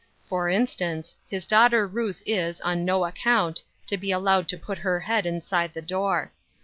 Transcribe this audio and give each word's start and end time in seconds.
For 0.25 0.49
instance, 0.49 1.15
his 1.27 1.45
daughter 1.45 1.85
Ruth 1.85 2.23
is, 2.25 2.59
on 2.61 2.83
no 2.83 3.05
account, 3.05 3.61
to 3.85 3.97
be 3.97 4.11
allowed 4.11 4.47
to 4.47 4.57
put 4.57 4.79
her 4.79 5.01
head 5.01 5.27
inside 5.27 5.75
the 5.75 5.81
door. 5.83 6.31